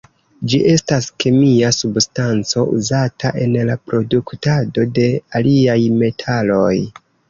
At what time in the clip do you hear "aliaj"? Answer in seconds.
5.43-5.81